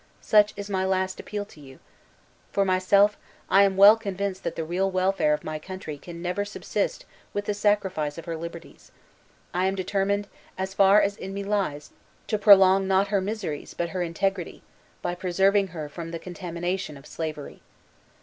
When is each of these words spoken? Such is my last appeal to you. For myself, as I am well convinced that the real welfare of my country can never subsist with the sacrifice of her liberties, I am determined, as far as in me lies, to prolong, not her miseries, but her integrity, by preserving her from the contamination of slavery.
Such 0.23 0.53
is 0.57 0.67
my 0.67 0.83
last 0.83 1.19
appeal 1.19 1.45
to 1.45 1.59
you. 1.61 1.77
For 2.51 2.65
myself, 2.65 3.11
as 3.11 3.17
I 3.51 3.63
am 3.65 3.77
well 3.77 3.95
convinced 3.95 4.43
that 4.43 4.55
the 4.55 4.63
real 4.63 4.89
welfare 4.89 5.31
of 5.31 5.43
my 5.43 5.59
country 5.59 5.99
can 5.99 6.23
never 6.23 6.43
subsist 6.43 7.05
with 7.35 7.45
the 7.45 7.53
sacrifice 7.53 8.17
of 8.17 8.25
her 8.25 8.35
liberties, 8.35 8.91
I 9.53 9.67
am 9.67 9.75
determined, 9.75 10.27
as 10.57 10.73
far 10.73 10.99
as 10.99 11.17
in 11.17 11.35
me 11.35 11.43
lies, 11.43 11.91
to 12.25 12.39
prolong, 12.39 12.87
not 12.87 13.09
her 13.09 13.21
miseries, 13.21 13.75
but 13.75 13.89
her 13.89 14.01
integrity, 14.01 14.63
by 15.03 15.13
preserving 15.13 15.67
her 15.67 15.87
from 15.87 16.09
the 16.09 16.17
contamination 16.17 16.97
of 16.97 17.05
slavery. 17.05 17.61